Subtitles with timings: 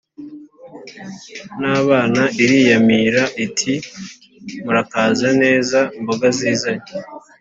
[1.59, 3.73] n’abana iriyamira iti:
[4.63, 6.91] “murakaza neza mboga zizanye!